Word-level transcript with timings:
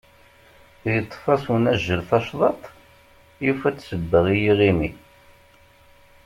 Iṭṭef-as 0.97 1.43
unajjel 1.53 2.01
tacḍaḍt, 2.09 2.63
yufa-d 3.45 3.77
sseba 3.81 4.19
i 4.33 4.35
yiɣimi. 4.43 4.89